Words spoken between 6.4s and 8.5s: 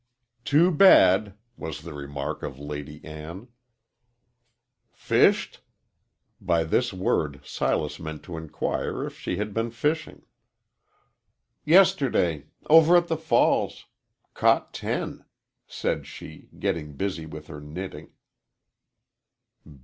By this word Silas meant to